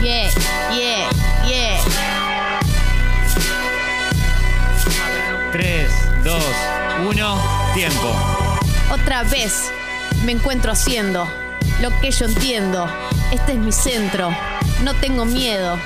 Yeah, 0.00 0.30
yeah, 0.72 1.10
yeah. 1.46 1.80
3, 5.52 5.88
2, 6.22 6.42
1, 7.08 7.40
tiempo. 7.74 8.12
Otra 8.92 9.24
vez 9.24 9.72
me 10.24 10.32
encuentro 10.32 10.70
haciendo 10.70 11.26
lo 11.80 11.90
que 12.00 12.12
yo 12.12 12.26
entiendo. 12.26 12.86
Este 13.32 13.52
es 13.52 13.58
mi 13.58 13.72
centro. 13.72 14.30
No 14.84 14.94
tengo 14.94 15.24
miedo. 15.24 15.76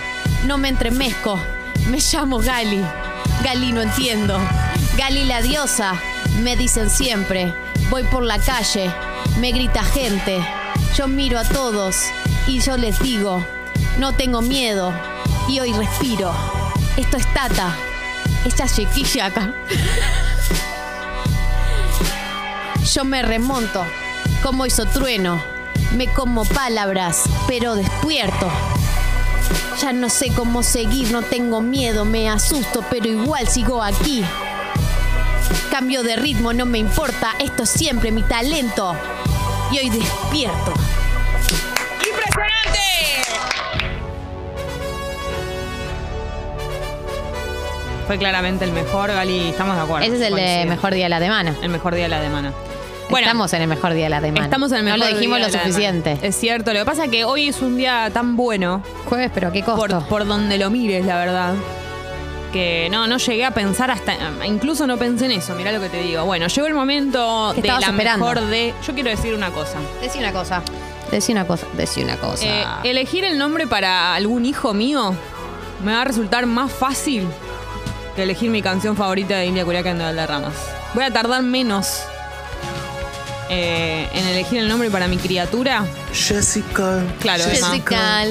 No 0.46 0.58
me 0.58 0.68
entremezco. 0.68 1.40
Me 1.88 1.98
llamo 1.98 2.38
Gali. 2.38 2.84
Gali 3.42 3.72
no 3.72 3.80
entiendo. 3.80 4.38
Gali 4.98 5.24
la 5.24 5.40
diosa. 5.40 5.94
Me 6.42 6.56
dicen 6.56 6.90
siempre. 6.90 7.54
Voy 7.88 8.04
por 8.04 8.24
la 8.24 8.38
calle. 8.38 8.90
Me 9.38 9.52
grita 9.52 9.82
gente. 9.82 10.38
Yo 10.96 11.08
miro 11.08 11.38
a 11.38 11.44
todos 11.44 11.96
y 12.46 12.60
yo 12.60 12.76
les 12.76 12.98
digo. 12.98 13.42
No 13.98 14.12
tengo 14.12 14.42
miedo. 14.42 14.92
Y 15.48 15.60
hoy 15.60 15.72
respiro. 15.72 16.32
Esto 16.96 17.16
es 17.16 17.34
Tata. 17.34 17.76
Esta 18.44 18.66
chiquilla 18.66 19.26
acá. 19.26 19.54
Yo 22.92 23.04
me 23.04 23.22
remonto, 23.22 23.86
como 24.42 24.66
hizo 24.66 24.84
trueno, 24.84 25.40
me 25.96 26.08
como 26.08 26.44
palabras, 26.44 27.22
pero 27.46 27.74
despierto. 27.74 28.50
Ya 29.80 29.92
no 29.92 30.10
sé 30.10 30.28
cómo 30.34 30.62
seguir, 30.62 31.10
no 31.10 31.22
tengo 31.22 31.60
miedo, 31.60 32.04
me 32.04 32.28
asusto, 32.28 32.84
pero 32.90 33.06
igual 33.06 33.48
sigo 33.48 33.82
aquí. 33.82 34.24
Cambio 35.70 36.02
de 36.02 36.16
ritmo, 36.16 36.52
no 36.52 36.66
me 36.66 36.78
importa, 36.78 37.34
esto 37.38 37.62
es 37.62 37.70
siempre 37.70 38.12
mi 38.12 38.22
talento. 38.24 38.94
Y 39.70 39.78
hoy 39.78 39.88
despierto. 39.88 40.74
Fue 48.12 48.18
claramente 48.18 48.66
el 48.66 48.72
mejor, 48.72 49.10
Gali, 49.10 49.48
estamos 49.48 49.74
de 49.74 49.80
acuerdo. 49.80 50.06
Ese 50.06 50.16
es 50.16 50.20
el 50.30 50.34
de 50.34 50.66
mejor 50.66 50.92
día 50.92 51.06
de 51.06 51.08
la 51.08 51.18
semana. 51.18 51.56
El 51.62 51.70
mejor 51.70 51.94
día 51.94 52.02
de 52.02 52.08
la 52.10 52.20
semana. 52.20 52.52
Bueno, 53.08 53.24
Estamos 53.26 53.50
en 53.54 53.62
el 53.62 53.68
mejor 53.68 53.94
día 53.94 54.04
de 54.04 54.10
la 54.10 54.20
semana. 54.20 54.44
estamos 54.44 54.70
en 54.70 54.76
el 54.76 54.84
mejor 54.84 54.98
No 54.98 55.06
lo 55.06 55.14
dijimos 55.14 55.38
día 55.38 55.46
lo 55.48 55.52
suficiente. 55.54 56.18
Es 56.20 56.36
cierto, 56.36 56.74
lo 56.74 56.80
que 56.80 56.84
pasa 56.84 57.06
es 57.06 57.10
que 57.10 57.24
hoy 57.24 57.48
es 57.48 57.62
un 57.62 57.78
día 57.78 58.10
tan 58.12 58.36
bueno, 58.36 58.82
Jueves, 59.06 59.30
pero 59.32 59.48
¿a 59.48 59.52
qué 59.52 59.62
costo? 59.62 60.00
por, 60.00 60.08
por 60.08 60.26
donde 60.26 60.58
lo 60.58 60.68
mires, 60.68 61.06
la 61.06 61.16
verdad. 61.16 61.54
Que 62.52 62.88
no, 62.90 63.06
no 63.06 63.16
llegué 63.16 63.46
a 63.46 63.52
pensar 63.52 63.90
hasta. 63.90 64.14
Incluso 64.44 64.86
no 64.86 64.98
pensé 64.98 65.24
en 65.24 65.32
eso, 65.32 65.54
mirá 65.54 65.72
lo 65.72 65.80
que 65.80 65.88
te 65.88 66.02
digo. 66.02 66.26
Bueno, 66.26 66.48
llegó 66.48 66.66
el 66.66 66.74
momento 66.74 67.52
¿Qué 67.54 67.62
de 67.62 67.68
la 67.68 67.78
esperando? 67.78 68.26
mejor 68.26 68.46
de. 68.46 68.74
Yo 68.86 68.92
quiero 68.92 69.08
decir 69.08 69.32
una 69.32 69.48
cosa. 69.52 69.78
Decí 70.02 70.18
una 70.18 70.34
cosa. 70.34 70.60
Decí 71.10 71.32
una 71.32 71.46
cosa. 71.46 71.66
Decí 71.78 72.02
una 72.02 72.16
cosa. 72.18 72.44
Eh, 72.44 72.64
elegir 72.84 73.24
el 73.24 73.38
nombre 73.38 73.66
para 73.66 74.14
algún 74.14 74.44
hijo 74.44 74.74
mío 74.74 75.14
me 75.82 75.92
va 75.92 76.02
a 76.02 76.04
resultar 76.04 76.44
más 76.44 76.70
fácil 76.70 77.26
que 78.14 78.22
elegir 78.22 78.50
mi 78.50 78.62
canción 78.62 78.96
favorita 78.96 79.36
de 79.36 79.46
India 79.46 79.64
Curiaca 79.64 79.90
en 79.90 79.98
de 79.98 80.04
Valderramas. 80.04 80.54
Voy 80.94 81.04
a 81.04 81.10
tardar 81.12 81.42
menos 81.42 82.02
eh, 83.48 84.08
en 84.12 84.26
elegir 84.28 84.58
el 84.58 84.68
nombre 84.68 84.90
para 84.90 85.06
mi 85.08 85.16
criatura. 85.16 85.84
Jessica. 86.12 87.02
Claro, 87.20 87.44
Emma. 87.44 87.68
Jessica, 87.68 88.24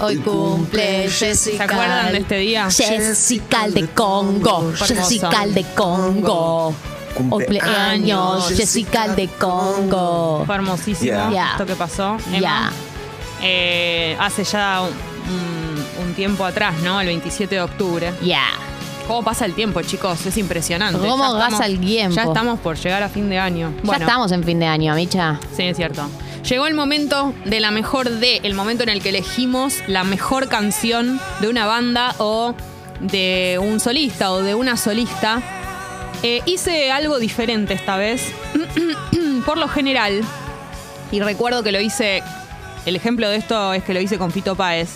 hoy 0.00 0.16
cumple 0.18 1.08
Jessica. 1.10 1.56
¿Se 1.66 1.72
acuerdan 1.72 2.12
de 2.12 2.18
este 2.18 2.36
día? 2.38 2.68
Jessica 2.70 3.68
de 3.68 3.86
Congo. 3.88 4.72
Jessica 4.76 5.46
de 5.46 5.64
Congo. 5.74 6.74
Cumpleaños, 7.14 8.48
Jessica 8.48 9.08
de 9.08 9.28
Congo. 9.28 10.42
Fue 10.46 10.54
hermosísimo 10.56 11.04
Yeah. 11.12 11.30
Yeah. 11.30 11.50
esto 11.52 11.66
que 11.66 11.76
pasó. 11.76 12.16
Ya. 12.32 12.36
Emma. 12.38 12.72
Eh, 13.42 14.16
hace 14.18 14.42
ya 14.42 14.82
un, 14.82 14.88
un- 15.32 16.06
un 16.08 16.14
tiempo 16.14 16.44
atrás, 16.44 16.74
¿no? 16.82 17.00
El 17.00 17.06
27 17.08 17.54
de 17.54 17.60
octubre. 17.60 18.12
Ya. 18.22 18.42
¿Cómo 19.06 19.22
pasa 19.22 19.44
el 19.44 19.54
tiempo, 19.54 19.82
chicos? 19.82 20.24
Es 20.26 20.36
impresionante. 20.38 20.98
¿Cómo 20.98 21.16
Ya 21.24 21.24
estamos- 21.32 21.50
pasa 21.52 21.66
el 21.66 21.78
tiempo? 21.80 22.16
Ya 22.16 22.22
estamos 22.24 22.58
por 22.60 22.76
llegar 22.76 23.02
a 23.02 23.08
fin 23.08 23.28
de 23.28 23.38
año. 23.38 23.72
Ya 23.84 23.96
estamos 23.96 24.32
en 24.32 24.42
fin 24.44 24.58
de 24.58 24.66
año, 24.66 24.94
Micha. 24.94 25.38
Sí, 25.54 25.64
es 25.64 25.76
cierto. 25.76 26.08
Llegó 26.48 26.66
el 26.66 26.74
momento 26.74 27.34
de 27.44 27.60
la 27.60 27.70
mejor 27.70 28.08
de, 28.10 28.38
el 28.42 28.54
momento 28.54 28.82
en 28.82 28.88
el 28.90 29.02
que 29.02 29.10
elegimos 29.10 29.76
la 29.86 30.04
mejor 30.04 30.48
canción 30.48 31.20
de 31.40 31.48
una 31.48 31.66
banda 31.66 32.14
o 32.18 32.54
de 33.00 33.58
un 33.62 33.80
solista 33.80 34.30
o 34.32 34.42
de 34.42 34.54
una 34.54 34.76
solista. 34.76 35.42
Eh, 36.22 36.40
hice 36.46 36.90
algo 36.90 37.18
diferente 37.18 37.74
esta 37.74 37.96
vez. 37.96 38.32
Por 39.46 39.58
lo 39.58 39.68
general, 39.68 40.22
y 41.12 41.20
recuerdo 41.20 41.62
que 41.62 41.72
lo 41.72 41.80
hice, 41.80 42.22
el 42.86 42.96
ejemplo 42.96 43.28
de 43.28 43.36
esto 43.36 43.72
es 43.74 43.82
que 43.84 43.92
lo 43.92 44.00
hice 44.00 44.16
con 44.18 44.30
Fito 44.30 44.54
Páez. 44.54 44.88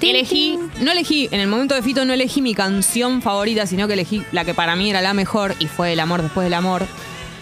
Elegí, 0.00 0.58
no 0.80 0.92
elegí, 0.92 1.28
en 1.32 1.40
el 1.40 1.48
momento 1.48 1.74
de 1.74 1.82
Fito 1.82 2.04
no 2.04 2.12
elegí 2.12 2.42
mi 2.42 2.54
canción 2.54 3.22
favorita, 3.22 3.66
sino 3.66 3.86
que 3.86 3.94
elegí 3.94 4.22
la 4.32 4.44
que 4.44 4.54
para 4.54 4.76
mí 4.76 4.90
era 4.90 5.00
la 5.00 5.14
mejor 5.14 5.54
y 5.58 5.66
fue 5.66 5.92
El 5.92 6.00
amor 6.00 6.22
después 6.22 6.44
del 6.44 6.54
amor. 6.54 6.86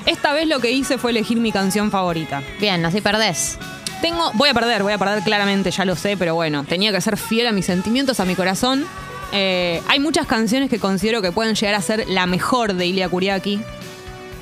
Esta 0.07 0.33
vez 0.33 0.47
lo 0.47 0.61
que 0.61 0.71
hice 0.71 0.99
fue 0.99 1.11
elegir 1.11 1.39
mi 1.39 1.53
canción 1.53 1.91
favorita. 1.91 2.43
Bien, 2.61 2.85
así 2.85 3.01
perdés. 3.01 3.59
Tengo, 4.03 4.31
voy 4.35 4.51
a 4.51 4.55
perder, 4.55 4.83
voy 4.83 4.93
a 4.93 4.99
perder 4.99 5.23
claramente, 5.23 5.71
ya 5.71 5.85
lo 5.85 5.97
sé, 5.97 6.17
pero 6.17 6.35
bueno, 6.35 6.65
tenía 6.65 6.93
que 6.93 7.01
ser 7.01 7.17
fiel 7.17 7.47
a 7.47 7.53
mis 7.53 7.67
sentimientos, 7.67 8.21
a 8.21 8.25
mi 8.25 8.35
corazón. 8.35 8.85
Eh, 9.33 9.83
hay 9.89 9.99
muchas 9.99 10.27
canciones 10.27 10.69
que 10.69 10.79
considero 10.79 11.23
que 11.23 11.33
pueden 11.33 11.55
llegar 11.55 11.75
a 11.75 11.81
ser 11.81 12.07
la 12.09 12.27
mejor 12.27 12.75
de 12.75 12.87
Ilia 12.87 13.09
Kuriaki 13.09 13.61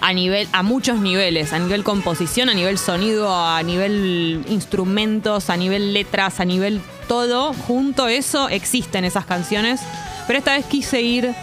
a 0.00 0.12
nivel, 0.12 0.48
a 0.52 0.64
muchos 0.64 0.98
niveles, 0.98 1.52
a 1.52 1.60
nivel 1.60 1.84
composición, 1.84 2.48
a 2.48 2.54
nivel 2.54 2.76
sonido, 2.76 3.32
a 3.34 3.62
nivel 3.62 4.44
instrumentos, 4.48 5.48
a 5.48 5.56
nivel 5.56 5.94
letras, 5.94 6.40
a 6.40 6.44
nivel 6.44 6.80
todo. 7.12 7.52
Junto 7.52 8.08
eso 8.08 8.48
existen 8.48 9.04
esas 9.04 9.26
canciones, 9.26 9.82
pero 10.26 10.38
esta 10.38 10.54
vez 10.54 10.64
quise 10.64 11.02
ir 11.02 11.34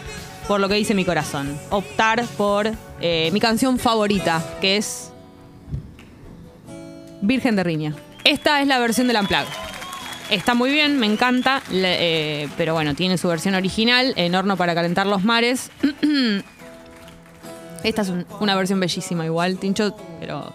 por 0.47 0.59
lo 0.59 0.67
que 0.67 0.73
dice 0.73 0.95
mi 0.95 1.05
corazón, 1.05 1.59
optar 1.69 2.25
por 2.37 2.71
eh, 3.01 3.29
mi 3.31 3.39
canción 3.39 3.77
favorita, 3.77 4.41
que 4.61 4.77
es 4.77 5.11
Virgen 7.21 7.55
de 7.55 7.63
Riña. 7.63 7.93
Esta 8.23 8.61
es 8.61 8.67
la 8.67 8.79
versión 8.79 9.05
del 9.07 9.17
Unplugged. 9.17 9.45
Está 10.31 10.55
muy 10.55 10.71
bien, 10.71 10.97
me 10.97 11.05
encanta, 11.05 11.61
eh, 11.71 12.47
pero 12.57 12.73
bueno, 12.73 12.95
tiene 12.95 13.19
su 13.19 13.27
versión 13.27 13.53
original 13.53 14.13
en 14.15 14.33
horno 14.33 14.57
para 14.57 14.73
calentar 14.73 15.05
los 15.05 15.23
mares. 15.23 15.69
Esta 17.83 18.01
es 18.01 18.09
un- 18.09 18.25
una 18.39 18.55
versión 18.55 18.79
bellísima 18.79 19.23
igual, 19.23 19.59
Tincho, 19.59 19.95
pero 20.19 20.51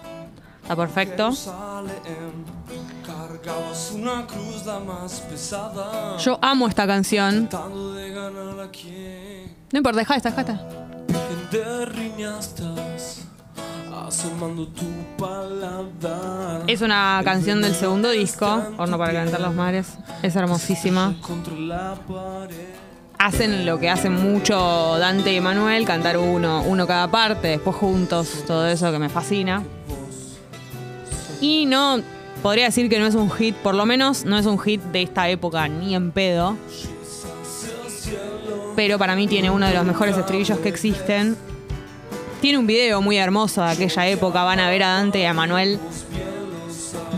está 0.62 0.74
perfecto. 0.74 1.32
Yo 6.18 6.38
amo 6.40 6.66
esta 6.68 6.86
canción. 6.86 7.48
No 9.72 9.78
importa, 9.78 9.98
deja 9.98 10.16
esta, 10.16 10.30
deja 10.30 10.40
esta. 10.40 10.60
Es 16.66 16.80
una 16.82 17.20
canción 17.24 17.60
del 17.60 17.74
segundo 17.74 18.10
disco, 18.10 18.62
Horno 18.78 18.98
para 18.98 19.12
calentar 19.12 19.40
los 19.40 19.54
mares. 19.54 19.98
Es 20.22 20.34
hermosísima. 20.36 21.14
Hacen 23.18 23.64
lo 23.64 23.78
que 23.78 23.90
hacen 23.90 24.14
mucho 24.14 24.98
Dante 24.98 25.32
y 25.32 25.40
Manuel, 25.40 25.84
cantar 25.86 26.18
uno, 26.18 26.62
uno 26.62 26.86
cada 26.86 27.10
parte, 27.10 27.48
después 27.48 27.76
juntos, 27.76 28.44
todo 28.46 28.66
eso 28.66 28.90
que 28.90 28.98
me 28.98 29.08
fascina. 29.08 29.62
Y 31.40 31.66
no, 31.66 32.00
podría 32.44 32.66
decir 32.66 32.90
que 32.90 32.98
no 32.98 33.06
es 33.06 33.14
un 33.14 33.30
hit, 33.30 33.56
por 33.56 33.74
lo 33.74 33.86
menos 33.86 34.26
no 34.26 34.38
es 34.38 34.44
un 34.44 34.58
hit 34.58 34.82
de 34.92 35.00
esta 35.00 35.30
época, 35.30 35.66
ni 35.66 35.94
en 35.94 36.12
pedo. 36.12 36.58
Pero 38.76 38.98
para 38.98 39.16
mí 39.16 39.26
tiene 39.26 39.48
uno 39.48 39.66
de 39.66 39.72
los 39.72 39.84
mejores 39.86 40.14
estribillos 40.18 40.58
que 40.58 40.68
existen. 40.68 41.38
Tiene 42.42 42.58
un 42.58 42.66
video 42.66 43.00
muy 43.00 43.16
hermoso 43.16 43.62
de 43.62 43.70
aquella 43.70 44.06
época, 44.08 44.44
van 44.44 44.60
a 44.60 44.68
ver 44.68 44.82
a 44.82 44.88
Dante 44.88 45.20
y 45.20 45.24
a 45.24 45.32
Manuel 45.32 45.78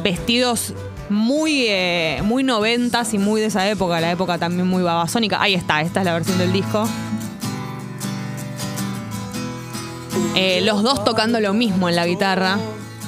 vestidos 0.05 0.75
muy, 1.09 1.65
eh, 1.69 2.21
muy 2.23 2.45
noventas 2.45 3.13
y 3.13 3.19
muy 3.19 3.41
de 3.41 3.49
esa 3.49 3.69
época, 3.69 4.01
la 4.01 4.13
época 4.13 4.39
también 4.39 4.69
muy 4.69 4.85
babasónica. 4.85 5.43
Ahí 5.43 5.55
está, 5.55 5.81
esta 5.81 6.01
es 6.01 6.07
la 6.07 6.13
versión 6.13 6.39
del 6.39 6.53
disco. 6.53 6.89
Eh, 10.37 10.61
los 10.63 10.85
dos 10.85 11.03
tocando 11.05 11.41
lo 11.41 11.53
mismo 11.53 11.89
en 11.89 11.97
la 11.97 12.07
guitarra. 12.07 12.59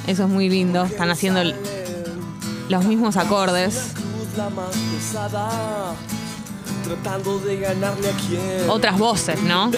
Eso 0.09 0.25
es 0.25 0.29
muy 0.29 0.49
lindo. 0.49 0.83
Están 0.85 1.11
haciendo 1.11 1.41
el- 1.43 1.55
los 2.69 2.85
mismos 2.85 3.17
acordes. 3.17 3.93
Cruz 3.95 4.37
la 4.37 4.51
más 4.51 4.77
pesada. 4.95 5.95
Tratando 6.85 7.39
de 7.41 7.59
ganarle 7.59 8.09
a 8.09 8.13
quien. 8.13 8.71
Otras 8.71 8.99
voces, 8.99 9.43
¿no? 9.43 9.71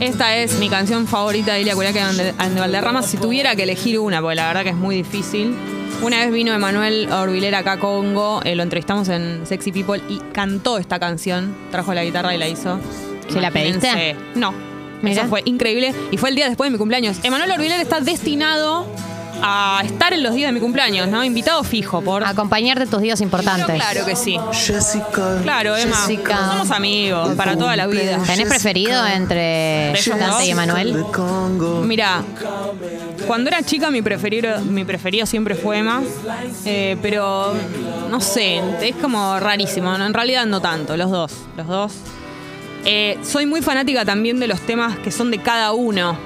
Esta 0.00 0.36
es 0.36 0.58
mi 0.58 0.68
canción 0.68 1.06
favorita 1.06 1.54
de 1.54 1.60
Ilia 1.60 1.74
Curiaca 1.74 2.12
de 2.12 2.32
de 2.32 2.60
Valderrama. 2.60 3.02
Si 3.02 3.16
tuviera 3.16 3.54
que 3.54 3.62
elegir 3.64 3.98
una, 3.98 4.20
porque 4.20 4.36
la 4.36 4.48
verdad 4.48 4.62
que 4.62 4.70
es 4.70 4.76
muy 4.76 4.96
difícil. 4.96 5.54
Una 6.02 6.18
vez 6.18 6.32
vino 6.32 6.52
Emanuel 6.52 7.10
Orbilera 7.10 7.58
acá 7.58 7.72
a 7.72 7.78
Congo, 7.78 8.42
eh, 8.44 8.56
lo 8.56 8.62
entrevistamos 8.62 9.08
en 9.08 9.46
Sexy 9.46 9.72
People 9.72 10.02
y 10.08 10.18
cantó 10.32 10.78
esta 10.78 10.98
canción. 10.98 11.54
Trajo 11.70 11.94
la 11.94 12.04
guitarra 12.04 12.34
y 12.34 12.38
la 12.38 12.48
hizo. 12.48 12.78
¿Se 13.28 13.40
la 13.40 13.50
pediste? 13.50 14.16
No. 14.34 14.73
Mira. 15.04 15.22
Eso 15.22 15.30
fue 15.30 15.42
increíble 15.44 15.94
y 16.10 16.16
fue 16.16 16.30
el 16.30 16.36
día 16.36 16.48
después 16.48 16.68
de 16.68 16.72
mi 16.72 16.78
cumpleaños. 16.78 17.18
Emanuel 17.22 17.50
Orbilera 17.50 17.80
está 17.80 18.00
destinado 18.00 18.86
a 19.42 19.82
estar 19.84 20.12
en 20.12 20.22
los 20.22 20.34
días 20.34 20.48
de 20.48 20.52
mi 20.52 20.60
cumpleaños, 20.60 21.08
¿no? 21.08 21.22
Invitado 21.24 21.62
fijo 21.64 22.00
por. 22.00 22.24
Acompañarte 22.24 22.86
tus 22.86 23.00
días 23.00 23.20
importantes. 23.20 23.76
Claro 23.76 24.06
que 24.06 24.16
sí. 24.16 24.38
Jessica. 24.52 25.40
Claro, 25.42 25.76
Emma. 25.76 25.96
Jessica. 25.96 26.50
Somos 26.50 26.70
amigos 26.70 27.34
para 27.34 27.56
toda 27.56 27.76
la 27.76 27.86
vida. 27.86 28.18
¿Tenés 28.26 28.48
preferido 28.48 29.06
entre? 29.06 29.92
Dante 30.18 30.46
y 30.46 30.50
Emanuel? 30.50 31.04
Mira, 31.82 32.22
cuando 33.26 33.48
era 33.48 33.62
chica 33.62 33.90
mi 33.90 34.02
preferido, 34.02 34.60
mi 34.62 34.84
preferido 34.84 35.26
siempre 35.26 35.54
fue 35.54 35.78
Emma, 35.78 36.02
eh, 36.64 36.96
pero 37.02 37.54
no 38.10 38.20
sé, 38.20 38.60
es 38.80 38.96
como 38.96 39.38
rarísimo. 39.40 39.96
¿no? 39.98 40.06
En 40.06 40.14
realidad 40.14 40.46
no 40.46 40.60
tanto, 40.60 40.96
los 40.96 41.10
dos, 41.10 41.32
los 41.56 41.66
dos. 41.66 41.92
Eh, 42.84 43.18
soy 43.22 43.46
muy 43.46 43.62
fanática 43.62 44.04
también 44.04 44.38
de 44.40 44.46
los 44.46 44.60
temas 44.60 44.98
que 44.98 45.10
son 45.10 45.30
de 45.30 45.38
cada 45.38 45.72
uno. 45.72 46.16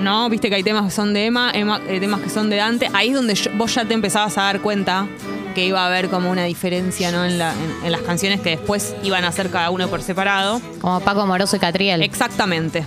¿No? 0.00 0.28
Viste 0.30 0.48
que 0.48 0.54
hay 0.54 0.62
temas 0.62 0.84
que 0.84 0.90
son 0.92 1.12
de 1.12 1.26
Emma, 1.26 1.50
Emma, 1.52 1.80
eh, 1.88 1.98
temas 1.98 2.20
que 2.20 2.30
son 2.30 2.48
de 2.50 2.56
Dante. 2.56 2.88
Ahí 2.92 3.08
es 3.08 3.14
donde 3.16 3.34
yo- 3.34 3.50
vos 3.56 3.74
ya 3.74 3.84
te 3.84 3.94
empezabas 3.94 4.38
a 4.38 4.42
dar 4.42 4.60
cuenta 4.60 5.08
que 5.56 5.66
iba 5.66 5.82
a 5.82 5.86
haber 5.88 6.08
como 6.08 6.30
una 6.30 6.44
diferencia 6.44 7.10
¿no? 7.10 7.24
en, 7.24 7.36
la- 7.36 7.52
en- 7.52 7.86
en 7.86 7.90
las 7.90 8.02
canciones 8.02 8.40
que 8.40 8.50
después 8.50 8.94
iban 9.02 9.24
a 9.24 9.28
hacer 9.28 9.50
cada 9.50 9.70
uno 9.70 9.88
por 9.88 10.00
separado. 10.02 10.60
Como 10.80 11.00
Paco 11.00 11.26
Moroso 11.26 11.56
y 11.56 11.58
Catriel. 11.58 12.02
Exactamente. 12.02 12.84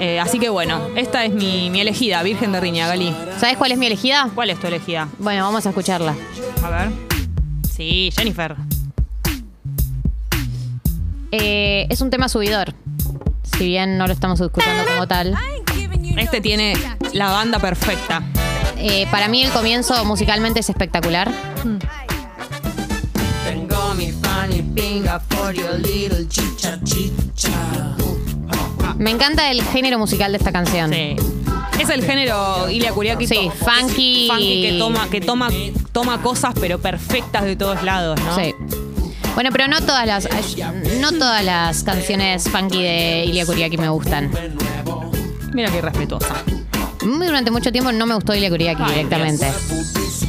Eh, 0.00 0.18
así 0.18 0.40
que 0.40 0.48
bueno, 0.48 0.80
esta 0.96 1.24
es 1.24 1.32
mi, 1.32 1.70
mi 1.70 1.80
elegida, 1.80 2.20
Virgen 2.24 2.50
de 2.50 2.58
Riña, 2.60 2.88
Gali. 2.88 3.14
¿Sabes 3.38 3.56
cuál 3.56 3.70
es 3.70 3.78
mi 3.78 3.86
elegida? 3.86 4.28
¿Cuál 4.34 4.50
es 4.50 4.58
tu 4.58 4.66
elegida? 4.66 5.08
Bueno, 5.20 5.44
vamos 5.44 5.66
a 5.66 5.68
escucharla. 5.68 6.16
A 6.64 6.70
ver. 6.70 6.90
Sí, 7.76 8.10
Jennifer. 8.16 8.56
Eh, 11.32 11.86
es 11.90 12.00
un 12.00 12.10
tema 12.10 12.28
subidor. 12.28 12.74
Si 13.42 13.66
bien 13.66 13.98
no 13.98 14.06
lo 14.06 14.12
estamos 14.12 14.40
escuchando 14.40 14.84
como 14.86 15.06
tal. 15.06 15.34
Este 16.16 16.40
tiene 16.40 16.74
la 17.12 17.30
banda 17.30 17.58
perfecta. 17.58 18.22
Eh, 18.76 19.06
para 19.10 19.28
mí 19.28 19.42
el 19.42 19.50
comienzo 19.50 20.04
musicalmente 20.04 20.60
es 20.60 20.68
espectacular. 20.68 21.30
Me 28.96 29.10
encanta 29.10 29.50
el 29.50 29.62
género 29.62 29.98
musical 29.98 30.32
de 30.32 30.38
esta 30.38 30.52
canción. 30.52 30.92
Sí. 30.92 31.16
Es 31.78 31.88
el 31.90 32.04
género 32.04 32.68
Ilia 32.68 32.92
Kuriaki. 32.92 33.26
Sí, 33.26 33.50
funky. 33.58 34.28
Funky 34.28 34.62
que 34.62 34.78
toma, 34.78 35.08
que 35.08 35.20
toma, 35.20 35.48
toma 35.92 36.20
cosas 36.20 36.54
pero 36.60 36.80
perfectas 36.80 37.44
de 37.44 37.54
todos 37.54 37.82
lados, 37.84 38.20
¿no? 38.20 38.34
Sí. 38.34 38.54
Bueno, 39.34 39.50
pero 39.52 39.68
no 39.68 39.80
todas 39.80 40.06
las 40.06 40.28
no 41.00 41.12
todas 41.12 41.44
las 41.44 41.82
canciones 41.84 42.48
funky 42.50 42.82
de 42.82 43.24
Ilia 43.26 43.46
Kuriaki 43.46 43.78
me 43.78 43.88
gustan. 43.88 44.30
Mira 45.52 45.70
qué 45.70 45.80
respetuosa. 45.80 46.34
Muy 47.04 47.26
Durante 47.26 47.50
mucho 47.50 47.70
tiempo 47.70 47.92
no 47.92 48.04
me 48.06 48.14
gustó 48.14 48.34
Ilia 48.34 48.50
Kuriaki 48.50 48.82
Ay, 48.82 48.90
directamente. 48.94 49.50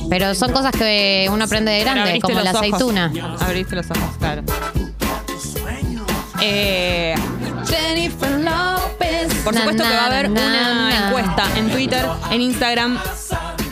Pero 0.10 0.34
son 0.36 0.52
cosas 0.52 0.72
que 0.72 1.28
uno 1.32 1.44
aprende 1.46 1.72
de 1.72 1.80
grande, 1.82 2.20
como 2.22 2.40
la 2.40 2.52
ojos. 2.52 2.62
aceituna. 2.62 3.12
Abriste 3.40 3.76
los 3.76 3.86
ojos, 3.92 4.18
claro. 4.20 4.44
Eh, 6.42 7.14
Jennifer 7.68 8.32
López. 8.40 9.34
Por 9.44 9.54
Na, 9.54 9.60
supuesto 9.62 9.84
que 9.84 9.90
va 9.90 10.04
a 10.04 10.06
haber 10.08 10.30
na, 10.30 10.42
una 10.42 10.62
na, 10.74 10.90
na. 10.90 11.08
encuesta 11.08 11.44
en 11.58 11.70
Twitter, 11.70 12.06
en 12.32 12.42
Instagram. 12.42 12.98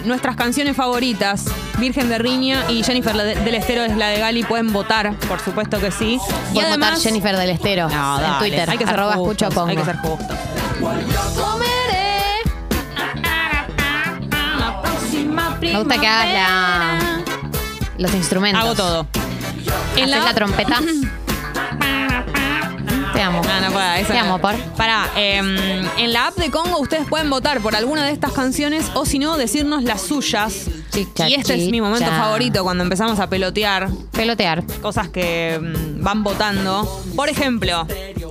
Nuestras 0.08 0.36
canciones 0.38 0.76
favoritas, 0.76 1.46
Virgen 1.78 2.08
de 2.10 2.18
Riña 2.18 2.64
y 2.72 2.82
Jennifer 2.82 3.14
de- 3.16 3.36
del 3.36 3.56
Estero 3.56 3.84
es 3.84 3.96
la 3.98 4.08
de 4.08 4.20
Gali. 4.20 4.44
Pueden 4.44 4.72
votar, 4.72 5.14
por 5.28 5.40
supuesto 5.42 5.80
que 5.82 5.92
sí. 5.92 6.14
y 6.16 6.18
Pueden 6.54 6.54
votar 6.54 6.66
además, 6.70 7.04
Jennifer 7.04 7.36
del 7.36 7.50
Estero 7.50 7.90
No, 7.90 8.16
en 8.16 8.22
dale, 8.22 8.40
Twitter. 8.40 8.70
Hay 8.70 8.78
que 8.78 8.86
ser 8.86 8.94
arroba 8.94 9.14
justos, 9.16 9.50
escucho 9.50 9.66
Hay 9.68 9.76
que 9.76 9.84
ser 9.86 9.98
justos. 9.98 10.38
Me 15.62 15.78
gusta 15.80 16.00
que 16.00 16.08
hagas 16.08 16.34
la, 16.34 17.00
los 17.98 18.14
instrumentos. 18.14 18.64
Hago 18.64 18.76
todo. 18.76 19.08
¿Haces 19.96 20.10
la 20.10 20.34
trompeta? 20.34 20.80
Te 23.18 23.24
amo. 23.24 23.42
No 23.42 23.72
puedo, 23.72 23.94
esa 23.94 24.14
Te 24.14 24.20
amo, 24.20 24.38
por. 24.38 24.56
Pará, 24.76 25.10
em, 25.16 25.58
en 25.98 26.14
la 26.14 26.28
app 26.28 26.38
de 26.38 26.52
Congo 26.52 26.78
ustedes 26.78 27.08
pueden 27.08 27.32
votar 27.32 27.62
por 27.62 27.76
alguna 27.76 28.06
de 28.06 28.12
estas 28.12 28.32
canciones 28.32 28.92
o 28.94 29.08
si 29.08 29.18
no, 29.18 29.38
decirnos 29.38 29.84
las 29.84 30.02
suyas. 30.02 30.70
Chicha, 30.92 31.28
y 31.28 31.34
este 31.34 31.56
es 31.56 31.72
mi 31.72 31.82
momento 31.82 32.06
favorito 32.06 32.64
cuando 32.64 32.84
empezamos 32.84 33.20
a 33.20 33.28
pelotear 33.28 33.90
Pelotear. 34.12 34.64
cosas 34.84 35.10
que 35.10 35.60
mm, 35.60 36.04
van 36.04 36.24
votando. 36.24 36.88
Por 37.16 37.28
ejemplo, 37.28 37.88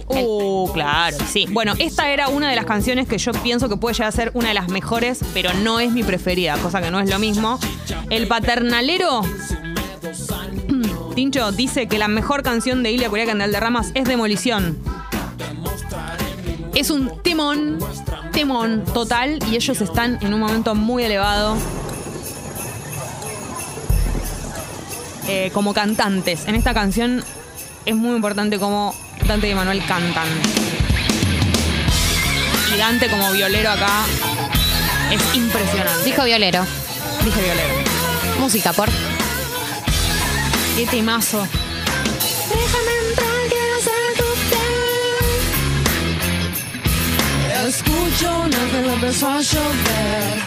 uh, 0.06 0.70
claro, 0.72 1.16
sí. 1.32 1.48
Bueno, 1.50 1.74
esta 1.80 2.08
era 2.10 2.28
una 2.28 2.48
de 2.48 2.54
las 2.54 2.64
canciones 2.64 3.08
que 3.08 3.18
yo 3.18 3.32
pienso 3.32 3.68
que 3.68 3.76
puede 3.76 3.94
llegar 3.94 4.10
a 4.10 4.12
ser 4.12 4.30
una 4.34 4.48
de 4.48 4.54
las 4.54 4.68
mejores, 4.68 5.18
pero 5.34 5.52
no 5.52 5.80
es 5.80 5.90
mi 5.90 6.04
preferida, 6.04 6.58
cosa 6.58 6.80
que 6.80 6.92
no 6.92 7.00
es 7.00 7.10
lo 7.10 7.18
mismo. 7.18 7.58
El 8.08 8.28
paternalero. 8.28 9.22
Tincho 11.16 11.50
dice 11.50 11.88
que 11.88 11.98
la 11.98 12.06
mejor 12.06 12.44
canción 12.44 12.84
de 12.84 12.92
Ilia 12.92 13.08
Kuriaki 13.08 13.36
de 13.36 13.58
Ramas 13.58 13.90
es 13.94 14.04
Demolición. 14.04 14.78
Es 16.74 16.90
un 16.90 17.10
temón, 17.22 17.78
temón 18.32 18.84
total 18.94 19.40
y 19.50 19.56
ellos 19.56 19.80
están 19.80 20.18
en 20.20 20.32
un 20.32 20.40
momento 20.40 20.76
muy 20.76 21.02
elevado. 21.02 21.56
eh, 25.28 25.50
como 25.52 25.74
cantantes. 25.74 26.46
En 26.46 26.54
esta 26.54 26.74
canción 26.74 27.24
es 27.84 27.94
muy 27.94 28.14
importante 28.14 28.58
cómo 28.58 28.94
Dante 29.26 29.48
y 29.48 29.54
Manuel 29.54 29.84
cantan. 29.86 30.28
Y 32.72 32.78
Dante 32.78 33.08
como 33.08 33.32
violero 33.32 33.70
acá 33.70 34.04
es 35.10 35.34
impresionante. 35.34 36.04
Dijo 36.04 36.24
violero. 36.24 36.64
Dije 37.24 37.40
violero. 37.42 37.74
Música, 38.38 38.72
por. 38.72 38.88
Qué 40.76 40.84
temazo. 40.84 41.38
Déjame 42.50 42.92
entrar, 43.08 43.48
quiero 43.48 43.80
ser 43.80 44.12
tu 44.18 44.24
Escucho 47.66 48.28
una 48.40 48.58
vez 48.58 48.92
empezó 48.92 49.26
a 49.26 49.40
llover. 49.40 50.42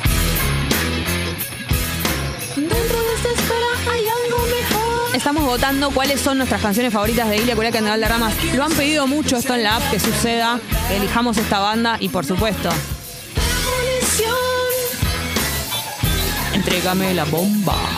Dentro 2.55 2.77
de 2.77 3.13
esta 3.15 3.29
espera 3.29 3.71
hay 3.91 4.05
algo 4.07 4.37
mejor. 4.45 5.15
Estamos 5.15 5.43
votando 5.45 5.89
cuáles 5.89 6.21
son 6.21 6.37
nuestras 6.37 6.61
canciones 6.61 6.93
favoritas 6.93 7.27
de 7.27 7.37
Ilia 7.37 7.55
Kuriaki 7.55 7.79
de 7.79 8.07
Ramas. 8.07 8.35
Lo 8.53 8.63
han 8.63 8.73
pedido 8.73 9.07
mucho 9.07 9.37
esto 9.37 9.55
en 9.55 9.63
la 9.63 9.77
app 9.77 9.89
que 9.89 9.99
suceda, 9.99 10.59
elijamos 10.91 11.37
esta 11.39 11.57
banda 11.57 11.97
y 11.99 12.09
por 12.09 12.23
supuesto. 12.23 12.69
Entrégame 16.53 17.15
la 17.15 17.25
bomba. 17.25 17.88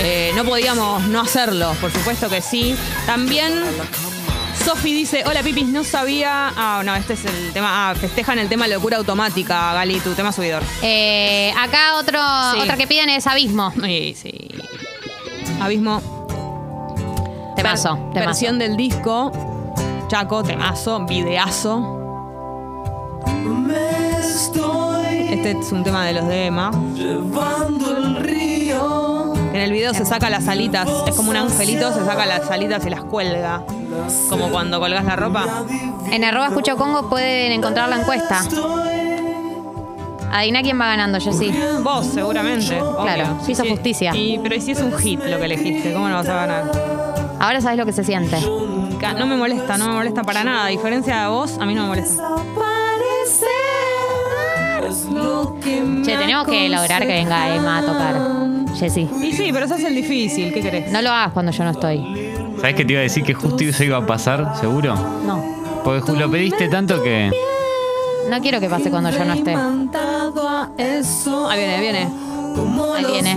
Eh, 0.00 0.32
no 0.34 0.44
podíamos 0.44 1.04
no 1.08 1.20
hacerlo, 1.20 1.74
por 1.80 1.90
supuesto 1.90 2.28
que 2.28 2.42
sí. 2.42 2.74
También 3.06 3.54
Sofi 4.64 4.92
dice, 4.92 5.24
hola 5.26 5.42
Pipis, 5.42 5.66
no 5.68 5.84
sabía... 5.84 6.52
Ah, 6.56 6.82
no, 6.84 6.94
este 6.94 7.14
es 7.14 7.24
el 7.24 7.52
tema... 7.52 7.90
Ah, 7.90 7.94
festejan 7.94 8.38
el 8.38 8.48
tema 8.48 8.66
locura 8.66 8.96
automática, 8.98 9.72
Gali, 9.74 10.00
tu 10.00 10.12
tema 10.14 10.32
subidor. 10.32 10.62
Eh, 10.82 11.52
acá 11.58 11.96
otro, 11.96 12.18
Sí. 12.54 12.60
otra 12.60 12.76
que 12.76 12.86
piden 12.86 13.08
es 13.10 13.26
Abismo. 13.26 13.72
Sí, 13.82 14.14
sí. 14.20 14.48
Abismo. 15.60 16.00
Temazo, 17.56 17.94
Ver- 17.94 18.12
temazo. 18.14 18.26
Versión 18.26 18.58
del 18.58 18.76
disco. 18.76 19.32
Chaco, 20.08 20.42
temazo, 20.42 21.04
videazo. 21.06 22.00
Este 25.30 25.50
es 25.50 25.72
un 25.72 25.82
tema 25.84 26.06
de 26.06 26.12
los 26.14 26.26
de 26.28 26.46
Emma. 26.46 26.70
llevando 26.94 27.96
el 27.96 28.16
río. 28.16 29.13
En 29.54 29.60
el 29.60 29.70
video 29.72 29.94
se 29.94 30.04
saca 30.04 30.28
las 30.30 30.48
alitas, 30.48 30.88
es 31.06 31.14
como 31.14 31.30
un 31.30 31.36
angelito, 31.36 31.92
se 31.94 32.04
saca 32.04 32.26
las 32.26 32.50
alitas 32.50 32.84
y 32.86 32.90
las 32.90 33.04
cuelga. 33.04 33.62
Como 34.28 34.50
cuando 34.50 34.80
colgas 34.80 35.04
la 35.04 35.14
ropa. 35.16 35.46
En 36.10 36.24
arroba 36.24 36.48
escucho 36.48 36.76
Congo 36.76 37.08
pueden 37.08 37.52
encontrar 37.52 37.88
la 37.88 38.00
encuesta. 38.00 38.40
Adivina 40.32 40.62
quién 40.62 40.80
va 40.80 40.86
ganando, 40.86 41.20
Jessy. 41.20 41.54
Vos, 41.82 42.04
seguramente. 42.06 42.76
Claro, 43.00 43.38
hizo 43.46 43.62
Sí, 43.62 43.70
justicia. 43.70 44.10
Y, 44.14 44.40
pero 44.42 44.56
¿y 44.56 44.60
si 44.60 44.72
es 44.72 44.80
un 44.80 44.92
hit 44.98 45.20
lo 45.24 45.38
que 45.38 45.44
elegiste? 45.44 45.92
¿Cómo 45.92 46.08
no 46.08 46.16
vas 46.16 46.28
a 46.28 46.34
ganar? 46.34 46.72
Ahora 47.38 47.60
sabes 47.60 47.78
lo 47.78 47.86
que 47.86 47.92
se 47.92 48.02
siente. 48.02 48.36
Ca- 49.00 49.12
No 49.14 49.26
me 49.26 49.36
molesta, 49.36 49.78
no 49.78 49.86
me 49.86 49.94
molesta 49.94 50.22
para 50.24 50.42
nada. 50.42 50.64
A 50.64 50.68
diferencia 50.68 51.22
de 51.22 51.28
vos, 51.28 51.56
a 51.60 51.64
mí 51.64 51.74
no 51.74 51.82
me 51.82 51.88
molesta. 51.88 52.22
Che, 56.04 56.16
tenemos 56.18 56.46
que 56.48 56.68
lograr 56.68 57.02
que 57.02 57.12
venga 57.12 57.54
Emma 57.54 57.78
a 57.78 57.82
tocar. 57.82 58.53
Jessy. 58.78 59.08
Y 59.22 59.32
sí, 59.32 59.50
pero 59.52 59.66
se 59.68 59.74
hace 59.74 59.88
el 59.88 59.94
difícil. 59.94 60.52
¿Qué 60.52 60.60
querés? 60.60 60.90
No 60.92 61.00
lo 61.02 61.10
hagas 61.10 61.32
cuando 61.32 61.52
yo 61.52 61.64
no 61.64 61.70
estoy. 61.70 62.32
¿Sabes 62.56 62.74
que 62.76 62.84
te 62.84 62.92
iba 62.92 63.00
a 63.00 63.02
decir 63.04 63.24
que 63.24 63.34
justo 63.34 63.62
eso 63.64 63.84
iba 63.84 63.98
a 63.98 64.06
pasar, 64.06 64.54
seguro? 64.60 64.94
No. 64.94 65.42
Porque 65.84 66.12
lo 66.12 66.30
pediste 66.30 66.68
tanto 66.68 67.02
que. 67.02 67.30
No 68.30 68.40
quiero 68.40 68.58
que 68.58 68.68
pase 68.68 68.90
cuando 68.90 69.10
yo 69.10 69.24
no 69.24 69.34
esté. 69.34 69.54
Eso. 70.78 71.48
Ahí 71.48 71.58
viene, 71.58 71.74
ahí 71.74 71.80
viene. 71.80 72.08
Ahí 72.96 73.04
viene. 73.04 73.34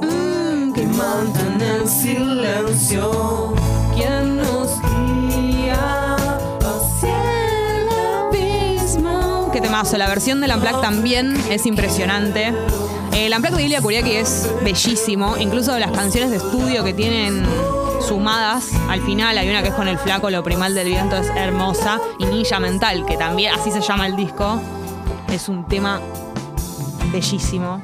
mm, 0.00 0.72
que 0.72 0.86
mantienen 0.86 1.88
silencio. 1.88 3.54
Quien 3.96 4.36
nos 4.36 4.80
guía 4.80 6.16
hacia 6.60 7.80
el 7.80 7.88
abismo. 8.28 9.50
Qué 9.52 9.60
temazo. 9.60 9.98
La 9.98 10.06
versión 10.08 10.40
del 10.40 10.52
Unplugged 10.52 10.80
también 10.80 11.34
es 11.50 11.66
impresionante. 11.66 12.52
El 13.14 13.32
Unplugged 13.32 13.56
de 13.56 13.62
Ilia 13.62 13.80
Kuriaki 13.80 14.12
es 14.12 14.50
bellísimo. 14.62 15.36
Incluso 15.38 15.78
las 15.78 15.92
canciones 15.92 16.30
de 16.30 16.38
estudio 16.38 16.82
que 16.82 16.92
tienen 16.92 17.44
sumadas 18.06 18.70
al 18.88 19.00
final. 19.02 19.38
Hay 19.38 19.48
una 19.48 19.62
que 19.62 19.68
es 19.68 19.74
con 19.74 19.86
el 19.88 19.98
flaco, 19.98 20.30
lo 20.30 20.42
primal 20.42 20.74
del 20.74 20.88
viento 20.88 21.16
es 21.16 21.28
hermosa. 21.36 22.00
Y 22.18 22.26
Ninja 22.26 22.58
Mental, 22.58 23.06
que 23.06 23.16
también 23.16 23.54
así 23.54 23.70
se 23.70 23.80
llama 23.80 24.06
el 24.06 24.16
disco. 24.16 24.60
Es 25.32 25.48
un 25.48 25.66
tema 25.68 26.00
bellísimo. 27.12 27.80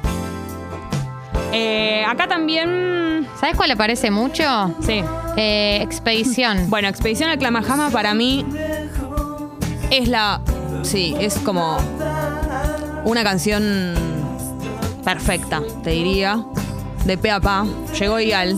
Eh, 1.53 2.03
acá 2.07 2.27
también. 2.27 3.27
¿Sabes 3.39 3.55
cuál 3.55 3.69
le 3.69 3.77
parece 3.77 4.11
mucho? 4.11 4.43
Sí. 4.85 5.01
Eh, 5.37 5.79
Expedición. 5.81 6.65
Bueno, 6.69 6.89
Expedición 6.89 7.29
al 7.29 7.37
Clamajama 7.37 7.89
para 7.89 8.13
mí 8.13 8.45
es 9.89 10.07
la. 10.07 10.41
Sí, 10.83 11.15
es 11.19 11.35
como 11.39 11.77
una 13.05 13.23
canción 13.23 14.10
perfecta, 15.03 15.61
te 15.83 15.91
diría. 15.91 16.43
De 17.05 17.17
pe 17.17 17.31
a 17.31 17.39
pa. 17.39 17.65
Llegó 17.99 18.19
Ial. 18.19 18.57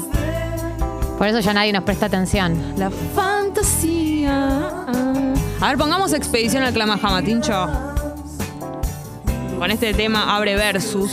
Por 1.18 1.28
eso 1.28 1.40
ya 1.40 1.54
nadie 1.54 1.72
nos 1.72 1.84
presta 1.84 2.08
atención. 2.08 2.74
La 2.78 2.90
fantasía. 2.90 4.50
A 5.62 5.68
ver, 5.68 5.78
pongamos 5.78 6.12
Expedición 6.14 6.64
al 6.64 6.74
Clamajama, 6.74 7.22
Tincho. 7.22 7.68
Con 9.58 9.72
este 9.72 9.94
tema 9.94 10.36
abre 10.36 10.56
Versus. 10.56 11.12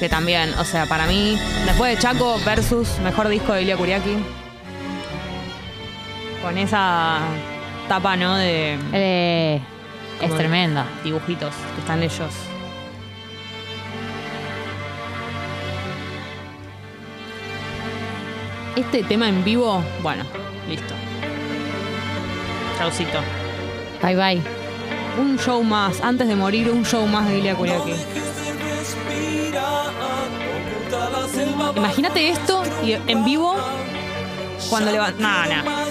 Que 0.00 0.08
también, 0.08 0.52
o 0.58 0.64
sea, 0.64 0.86
para 0.86 1.06
mí, 1.06 1.38
después 1.64 1.94
de 1.94 2.02
Chaco, 2.02 2.36
Versus, 2.44 2.98
mejor 3.04 3.28
disco 3.28 3.52
de 3.52 3.62
Ilia 3.62 3.76
Kuriaki. 3.76 4.16
Con 6.42 6.58
esa 6.58 7.18
tapa, 7.88 8.16
¿no? 8.16 8.34
De 8.36 8.78
Eh, 8.92 9.60
es 10.20 10.34
tremenda. 10.36 10.84
dibujitos 11.04 11.54
que 11.74 11.80
están 11.80 12.02
ellos. 12.02 12.30
Este 18.76 19.02
tema 19.02 19.26
en 19.28 19.42
vivo, 19.42 19.82
bueno, 20.02 20.22
listo. 20.68 20.94
Chaucito. 22.78 23.18
Bye 24.02 24.14
bye. 24.14 24.42
Un 25.18 25.38
show 25.38 25.62
más, 25.62 26.02
antes 26.02 26.28
de 26.28 26.36
morir, 26.36 26.70
un 26.70 26.84
show 26.84 27.06
más 27.06 27.26
de 27.26 27.38
Ilia 27.38 27.54
Kuriaki. 27.54 27.94
Imagínate 31.74 32.28
esto 32.28 32.62
y 32.84 32.92
en 32.92 33.24
vivo 33.24 33.56
cuando 34.68 34.92
le 34.92 34.98
va. 34.98 35.10
No, 35.12 35.46
no. 35.46 35.86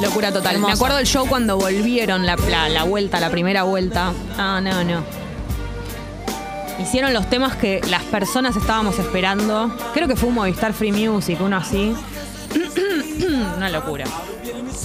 Locura 0.00 0.32
total. 0.32 0.58
Me 0.58 0.72
acuerdo 0.72 0.96
del 0.96 1.06
show 1.06 1.26
cuando 1.28 1.58
volvieron 1.58 2.24
la, 2.24 2.36
la, 2.36 2.70
la 2.70 2.82
vuelta, 2.84 3.20
la 3.20 3.28
primera 3.30 3.62
vuelta. 3.64 4.12
Ah, 4.38 4.58
no, 4.62 4.82
no. 4.82 5.21
Hicieron 6.82 7.14
los 7.14 7.30
temas 7.30 7.54
que 7.54 7.80
las 7.88 8.02
personas 8.02 8.56
estábamos 8.56 8.98
esperando. 8.98 9.74
Creo 9.94 10.08
que 10.08 10.16
fue 10.16 10.28
un 10.28 10.34
Movistar 10.34 10.72
Free 10.72 10.90
Music, 10.90 11.38
uno 11.40 11.56
así. 11.56 11.94
una 13.56 13.70
locura. 13.70 14.04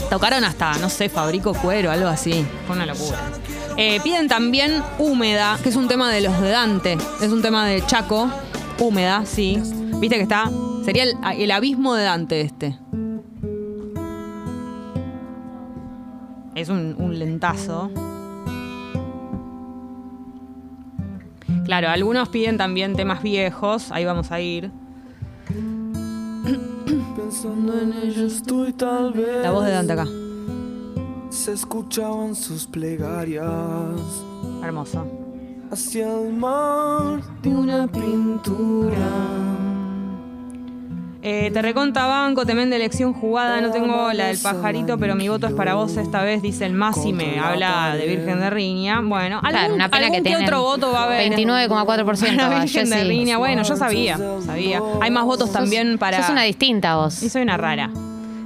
Tocaron 0.09 0.43
hasta, 0.43 0.77
no 0.77 0.89
sé, 0.89 1.09
Fabrico 1.09 1.53
Cuero, 1.55 1.89
algo 1.91 2.07
así. 2.07 2.45
Fue 2.67 2.75
una 2.75 2.85
locura. 2.85 3.17
Eh, 3.77 3.99
piden 4.03 4.27
también 4.27 4.83
Húmeda, 4.99 5.57
que 5.61 5.69
es 5.69 5.75
un 5.75 5.87
tema 5.87 6.11
de 6.11 6.21
los 6.21 6.39
de 6.39 6.49
Dante. 6.49 6.97
Es 7.19 7.31
un 7.31 7.41
tema 7.41 7.65
de 7.65 7.83
Chaco. 7.85 8.29
Húmeda, 8.79 9.25
sí. 9.25 9.59
Viste 9.99 10.17
que 10.17 10.23
está. 10.23 10.51
Sería 10.85 11.03
el, 11.03 11.15
el 11.35 11.51
abismo 11.51 11.95
de 11.95 12.03
Dante 12.03 12.41
este. 12.41 12.77
Es 16.53 16.69
un, 16.69 16.95
un 16.99 17.17
lentazo. 17.17 17.89
Claro, 21.67 21.89
algunos 21.89 22.29
piden 22.29 22.57
también 22.57 22.95
temas 22.95 23.21
viejos. 23.21 23.91
Ahí 23.91 24.05
vamos 24.05 24.31
a 24.31 24.39
ir. 24.39 24.71
Pensando 27.17 27.77
en 27.77 27.91
ella 27.91 28.25
estoy 28.25 28.71
tal 28.71 29.11
vez. 29.11 29.43
La 29.43 29.51
voz 29.51 29.65
de 29.65 29.71
Dante 29.71 29.91
acá. 29.91 30.07
Se 31.29 31.51
escuchaban 31.51 32.35
sus 32.35 32.65
plegarias 32.65 33.45
Hermoso. 34.63 35.05
hacia 35.69 36.09
el 36.21 36.31
mar 36.37 37.21
de 37.41 37.49
una 37.49 37.85
pintura. 37.85 39.56
Eh, 41.29 41.51
te 41.51 41.61
reconta 41.61 42.05
banco, 42.05 42.45
temen 42.45 42.69
de 42.69 42.77
elección 42.77 43.11
jugada, 43.11 43.59
no 43.59 43.69
tengo 43.69 44.13
la 44.13 44.27
del 44.27 44.37
pajarito, 44.37 44.97
pero 44.97 45.13
mi 45.13 45.27
voto 45.27 45.45
es 45.45 45.51
para 45.51 45.73
vos 45.73 45.97
esta 45.97 46.23
vez, 46.23 46.41
dice 46.41 46.65
el 46.65 46.71
Masi, 46.71 47.11
me 47.11 47.37
habla 47.37 47.97
de 47.97 48.07
Virgen 48.07 48.39
de 48.39 48.49
Riña. 48.49 49.01
Bueno, 49.01 49.41
algún, 49.43 49.49
Claro, 49.51 49.75
una 49.75 49.89
pena 49.89 50.05
algún 50.05 50.23
que 50.23 50.29
que 50.29 50.37
otro 50.37 50.61
voto 50.61 50.89
va 50.93 51.01
a 51.01 51.03
haber. 51.03 51.29
29,4% 51.33 52.35
Para 52.37 52.47
va, 52.47 52.59
Virgen 52.61 52.89
de. 52.89 53.03
Riña, 53.03 53.37
bueno, 53.39 53.63
yo 53.63 53.75
sabía, 53.75 54.17
sabía. 54.45 54.81
Hay 55.01 55.11
más 55.11 55.25
votos 55.25 55.51
también 55.51 55.97
para... 55.97 56.21
Sos 56.21 56.29
una 56.29 56.43
distinta 56.43 56.95
vos. 56.95 57.21
Y 57.21 57.27
soy 57.27 57.41
una 57.41 57.57
rara. 57.57 57.89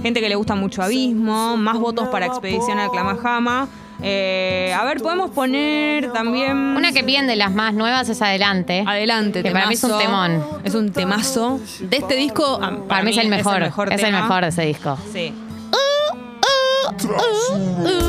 Gente 0.02 0.20
que 0.20 0.30
le 0.30 0.36
gusta 0.36 0.56
mucho 0.56 0.82
Abismo, 0.82 1.58
más 1.58 1.78
votos 1.78 2.08
para 2.08 2.26
Expedición 2.26 2.80
al 2.80 2.90
Clamajama. 2.90 3.68
Eh, 4.04 4.76
a 4.78 4.84
ver, 4.84 5.00
podemos 5.02 5.30
poner 5.32 6.12
también... 6.12 6.58
Una 6.58 6.92
que 6.92 7.04
piden 7.04 7.28
de 7.28 7.36
las 7.36 7.52
más 7.52 7.74
nuevas 7.74 8.10
es 8.10 8.22
adelante. 8.22 8.84
Adelante, 8.88 9.44
Que 9.44 9.52
para 9.52 9.68
mí 9.68 9.76
es 9.76 9.84
un 9.84 9.98
temón. 9.98 10.44
Es 10.64 10.74
un 10.74 10.92
temazo. 10.92 11.60
De 11.80 11.98
este 11.98 12.16
disco, 12.16 12.60
ah, 12.62 12.78
Para, 12.88 13.04
mí 13.04 13.12
es 13.12 13.18
el 13.18 13.30
mejor. 13.30 13.64
Es 13.64 13.78
el 13.78 13.98
tema. 14.00 14.22
mejor 14.22 14.44
de 14.44 14.50
ese 14.50 14.64
disco. 14.64 14.98
Sí. 15.14 15.34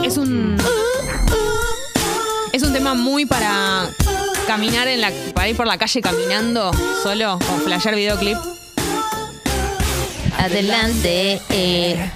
Es 0.05 0.17
un. 0.17 0.57
Es 2.53 2.63
un 2.63 2.73
tema 2.73 2.95
muy 2.95 3.27
para 3.27 3.87
caminar 4.47 4.89
en 4.89 5.01
la. 5.01 5.11
para 5.35 5.49
ir 5.49 5.57
por 5.57 5.67
la 5.67 5.79
calle 5.79 6.01
caminando 6.01 6.73
solo, 7.03 7.39
con 7.47 7.61
flasher 7.61 7.95
videoclip. 7.95 8.37
Adelante. 10.39 11.41
eh, 11.51 12.11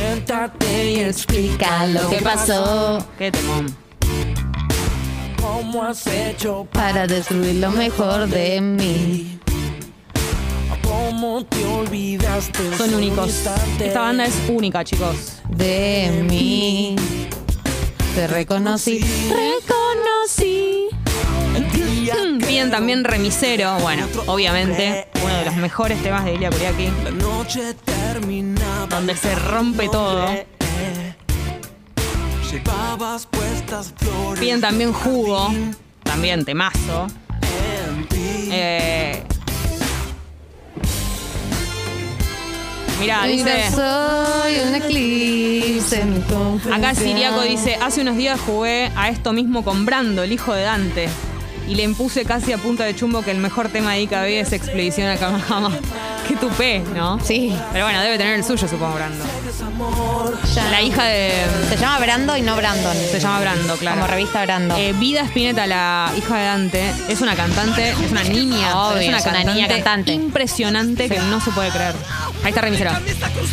Siéntate 0.00 0.92
y 0.92 1.00
explica 1.00 1.86
lo 1.86 2.08
que 2.08 2.22
pasó 2.22 3.06
Qué 3.18 3.30
temón. 3.30 3.66
cómo 5.38 5.82
has 5.84 6.06
hecho 6.06 6.66
para 6.72 7.06
destruir 7.06 7.56
lo 7.56 7.70
mejor 7.70 8.26
de 8.26 8.62
mí. 8.62 9.38
cómo 10.82 11.44
te 11.44 11.66
olvidaste. 11.66 12.78
Son 12.78 12.94
únicos. 12.94 13.46
Esta 13.78 14.00
banda 14.00 14.24
es 14.24 14.34
única, 14.48 14.82
chicos. 14.84 15.34
De 15.50 16.24
mí. 16.26 16.96
Te 18.14 18.26
reconocí. 18.26 19.00
Reconocí. 19.00 19.79
Piden 22.60 22.70
también 22.70 23.04
Remisero. 23.04 23.78
Bueno, 23.78 24.06
obviamente, 24.26 25.08
uno 25.24 25.34
de 25.34 25.44
los 25.46 25.56
mejores 25.56 26.02
temas 26.02 26.26
de 26.26 26.34
Ilia 26.34 26.50
Kuriaki. 26.50 26.90
La 27.04 27.10
noche 27.10 27.74
terminaba. 27.86 28.86
Donde 28.90 29.16
se 29.16 29.34
rompe 29.34 29.88
todo. 29.88 30.26
Piden 34.38 34.60
también 34.60 34.92
Jugo. 34.92 35.50
También 36.02 36.44
temazo. 36.44 37.06
Eh, 38.52 39.22
Mira, 43.00 43.26
Yo 43.26 43.32
dice. 43.32 43.70
soy 43.70 44.58
un 44.68 44.74
eclipse. 44.74 46.04
Acá 46.70 46.94
Siriaco 46.94 47.40
dice: 47.40 47.78
Hace 47.80 48.02
unos 48.02 48.18
días 48.18 48.38
jugué 48.38 48.92
a 48.96 49.08
esto 49.08 49.32
mismo 49.32 49.64
con 49.64 49.86
Brando, 49.86 50.22
el 50.22 50.32
hijo 50.32 50.52
de 50.52 50.64
Dante. 50.64 51.08
Y 51.70 51.76
le 51.76 51.84
impuse 51.84 52.24
casi 52.24 52.52
a 52.52 52.58
punta 52.58 52.82
de 52.82 52.96
chumbo 52.96 53.22
que 53.22 53.30
el 53.30 53.38
mejor 53.38 53.68
tema 53.68 53.92
de 53.92 54.00
IKB 54.00 54.40
es 54.40 54.52
Expedición 54.52 55.06
a 55.08 55.16
Kamahama. 55.16 55.70
Qué 56.26 56.34
tupé, 56.34 56.80
¿no? 56.96 57.20
Sí. 57.20 57.56
Pero 57.72 57.84
bueno, 57.84 58.00
debe 58.02 58.18
tener 58.18 58.34
el 58.34 58.42
suyo, 58.42 58.66
supongo, 58.66 58.96
Brando. 58.96 59.24
La 60.72 60.82
hija 60.82 61.04
de. 61.04 61.32
Se 61.68 61.76
llama 61.76 62.00
Brando 62.00 62.36
y 62.36 62.42
no 62.42 62.56
Brandon. 62.56 62.96
Se 62.96 63.20
llama 63.20 63.38
Brando, 63.38 63.76
claro. 63.76 64.00
Como 64.00 64.08
revista 64.08 64.42
Brando. 64.42 64.74
Eh, 64.76 64.94
Vida 64.94 65.20
Spinetta, 65.22 65.68
la 65.68 66.12
hija 66.18 66.38
de 66.38 66.44
Dante, 66.44 66.92
es 67.08 67.20
una 67.20 67.36
cantante, 67.36 67.90
es 67.90 68.10
una 68.10 68.24
niña, 68.24 68.76
Obvio, 68.88 69.02
es 69.02 69.08
una, 69.08 69.18
es 69.18 69.26
una 69.26 69.44
niña 69.44 69.68
cantante. 69.68 70.12
impresionante 70.12 71.08
que 71.08 71.20
no 71.20 71.40
se 71.40 71.52
puede 71.52 71.70
creer. 71.70 71.94
Ahí 72.42 72.48
está 72.48 72.62
remisero. 72.62 72.90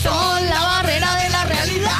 Son 0.01 0.45
la 0.49 0.59
barrera 0.59 1.15
de 1.17 1.29
la 1.29 1.45
realidad. 1.45 1.91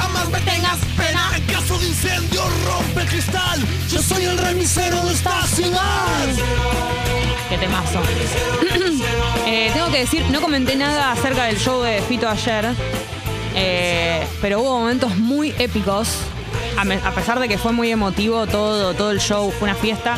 Jamás 0.00 0.28
me 0.30 0.40
tengas 0.40 0.78
pena. 0.96 1.30
En 1.36 1.44
caso 1.46 1.78
de 1.78 1.86
incendio, 1.88 2.42
rompe 2.66 3.02
el 3.02 3.06
cristal. 3.08 3.64
Yo 3.90 4.02
soy 4.02 4.24
el 4.24 4.38
remisero 4.38 5.00
de 5.04 5.12
esta 5.14 5.42
ciudad. 5.46 6.26
Qué 7.48 7.58
temazo. 7.58 8.00
Eh, 9.50 9.70
tengo 9.72 9.90
que 9.90 10.00
decir, 10.00 10.22
no 10.30 10.42
comenté 10.42 10.76
nada 10.76 11.10
acerca 11.12 11.44
del 11.44 11.58
show 11.58 11.80
de 11.82 12.02
Fito 12.02 12.28
ayer, 12.28 12.66
eh, 13.54 14.26
pero 14.42 14.60
hubo 14.60 14.78
momentos 14.78 15.16
muy 15.16 15.54
épicos. 15.58 16.08
A, 16.76 16.84
me- 16.84 16.96
a 17.02 17.12
pesar 17.14 17.40
de 17.40 17.48
que 17.48 17.56
fue 17.56 17.72
muy 17.72 17.90
emotivo 17.90 18.46
todo, 18.46 18.92
todo 18.92 19.10
el 19.10 19.20
show, 19.20 19.50
fue 19.58 19.70
una 19.70 19.74
fiesta. 19.74 20.16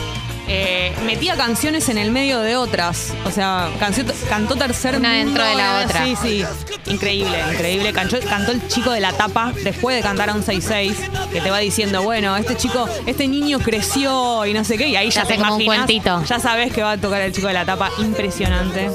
eh, 0.49 0.93
metía 1.07 1.37
canciones 1.37 1.89
en 1.91 1.97
el 1.99 2.11
medio 2.11 2.41
de 2.41 2.57
otras. 2.57 3.13
O 3.25 3.31
sea, 3.31 3.69
canció- 3.79 4.05
cantó 4.29 4.57
tercer 4.57 4.97
Una 4.97 5.11
mundo, 5.11 5.25
dentro 5.27 5.45
de 5.45 5.55
la 5.55 5.85
otra. 5.85 6.05
Sí, 6.05 6.17
sí. 6.21 6.45
Increíble, 6.87 7.39
increíble. 7.53 7.93
Cantó, 7.93 8.19
cantó 8.29 8.53
el 8.53 8.67
chico 8.69 8.91
de 8.91 9.01
la 9.01 9.13
tapa 9.13 9.53
después 9.65 9.95
de 9.97 10.03
cantar 10.03 10.31
a 10.31 10.35
un 10.35 10.43
6-6, 10.43 10.95
que 11.33 11.41
te 11.41 11.51
va 11.51 11.59
diciendo, 11.59 12.03
bueno, 12.03 12.37
este 12.37 12.57
chico, 12.57 12.89
este 13.07 13.29
niño 13.29 13.59
creció 13.61 14.45
y 14.47 14.53
no 14.55 14.65
sé 14.65 14.77
qué, 14.79 14.89
y 14.89 14.97
ahí 14.97 15.11
ya 15.11 15.23
hace 15.23 15.35
te 15.35 15.39
como 15.41 15.55
un 15.57 15.61
imaginas, 15.63 15.87
cuentito. 15.87 16.25
Ya 16.25 16.39
sabes 16.41 16.73
que 16.73 16.83
va 16.83 16.93
a 16.93 16.97
tocar 16.99 17.21
el 17.21 17.33
chico 17.33 17.47
de 17.49 17.53
la 17.55 17.65
tapa. 17.65 17.91
Impresionante. 17.99 18.91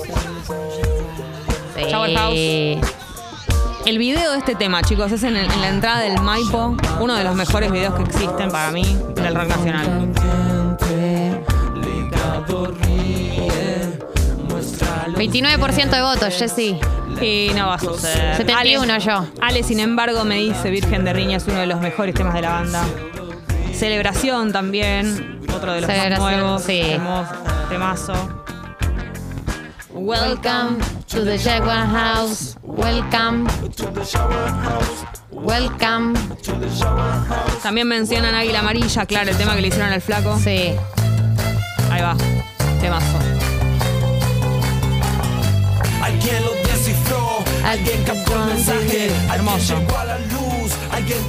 Shower 1.89 2.09
Sí. 2.31 2.79
El 3.85 3.99
video 3.99 4.31
de 4.31 4.39
este 4.39 4.55
tema, 4.55 4.81
chicos, 4.81 5.11
es 5.11 5.21
en, 5.23 5.37
el- 5.37 5.51
en 5.51 5.61
la 5.61 5.69
entrada 5.69 5.99
del 5.99 6.19
Maipo, 6.19 6.75
uno 6.99 7.13
de 7.15 7.23
los 7.23 7.35
mejores 7.35 7.71
videos 7.71 7.93
que 7.93 8.01
existen 8.03 8.49
para 8.49 8.71
mí 8.71 8.83
del 9.15 9.35
rock 9.35 9.47
nacional. 9.49 10.11
29% 15.15 15.89
de 15.89 16.01
votos, 16.01 16.33
Jessy. 16.37 16.79
Y 17.21 17.51
no 17.55 17.67
va 17.67 17.75
a 17.75 17.79
suceder. 17.79 18.35
71 18.35 18.93
Ale, 18.93 19.03
yo. 19.03 19.25
Ale, 19.41 19.63
sin 19.63 19.79
embargo, 19.79 20.25
me 20.25 20.35
dice 20.35 20.69
Virgen 20.69 21.05
de 21.05 21.13
Riña 21.13 21.37
es 21.37 21.47
uno 21.47 21.59
de 21.59 21.67
los 21.67 21.79
mejores 21.79 22.13
temas 22.13 22.33
de 22.33 22.41
la 22.41 22.49
banda. 22.49 22.83
Celebración 23.73 24.51
también, 24.51 25.41
otro 25.53 25.73
de 25.73 25.81
los 25.81 25.89
más 25.89 26.19
nuevos. 26.19 26.63
sí. 26.63 26.97
Temazo. 27.69 28.13
Welcome 29.91 30.77
to 31.07 31.23
the 31.23 31.37
Jaguar 31.39 31.87
House. 31.87 32.57
Welcome. 32.63 33.49
Welcome. 35.31 36.13
También 37.63 37.87
mencionan 37.87 38.35
Águila 38.35 38.59
Amarilla, 38.59 39.05
claro, 39.05 39.31
el 39.31 39.37
tema 39.37 39.55
que 39.55 39.61
le 39.61 39.67
hicieron 39.69 39.91
al 39.91 40.01
flaco. 40.01 40.37
Sí. 40.37 40.75
Ahí 41.89 42.01
va, 42.01 42.15
temazo. 42.81 43.54
Alguien 47.75 48.03
captó 48.03 48.33
el 48.35 48.45
mensaje, 48.55 49.11
Hermoso. 49.33 49.75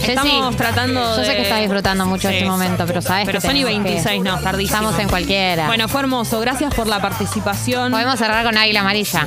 Estamos 0.07 0.57
tratando 0.57 1.17
Yo 1.17 1.25
sé 1.25 1.31
de- 1.31 1.37
que 1.37 1.43
estás 1.43 1.59
disfrutando 1.61 2.07
mucho 2.07 2.29
de 2.29 2.35
Sí. 2.35 2.39
este 2.39 2.51
momento, 2.51 2.87
pero 2.87 3.03
sabes 3.03 3.27
Pero 3.27 3.41
que 3.41 3.47
son 3.47 3.57
y 3.57 3.65
tenemos 3.65 3.83
que- 3.85 3.91
26, 3.91 4.23
no, 4.23 4.39
tardísimo. 4.41 4.79
Estamos 4.79 5.01
en 5.01 5.09
cualquiera. 5.09 5.67
Bueno, 5.67 5.89
fue 5.89 6.01
hermoso. 6.03 6.41
Gracias 6.41 6.73
por 6.75 6.87
la 6.87 7.01
participación. 7.01 7.91
Podemos 7.91 8.19
cerrar 8.19 8.45
con 8.45 8.57
Águila 8.57 8.81
Amarilla. 8.81 9.27